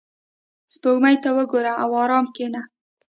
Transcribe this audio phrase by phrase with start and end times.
[0.73, 2.61] •سپوږمۍ ته وګوره او آرامه کښېنه.